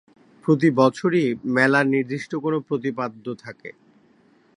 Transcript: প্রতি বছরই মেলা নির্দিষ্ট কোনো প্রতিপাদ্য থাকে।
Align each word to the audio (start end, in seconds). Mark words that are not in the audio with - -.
প্রতি 0.45 0.69
বছরই 0.79 1.25
মেলা 1.55 1.81
নির্দিষ্ট 1.85 2.31
কোনো 2.35 2.57
প্রতিপাদ্য 2.67 3.25
থাকে। 3.35 3.69